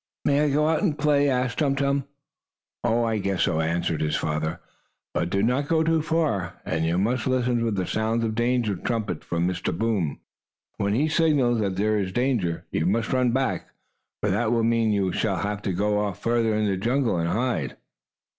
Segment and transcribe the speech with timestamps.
[0.25, 2.05] "May I go out and play?" asked Tum Tum.
[2.83, 4.59] "Oh, I guess so," answered his father.
[5.13, 6.51] "But do not go too far away.
[6.75, 9.77] And you must listen for the sound of the danger trumpet from Mr.
[9.77, 10.19] Boom.
[10.77, 13.69] When he signals that there is danger, you must run back,
[14.23, 17.29] for that will mean we shall have to go off farther in the jungle, and
[17.29, 17.77] hide."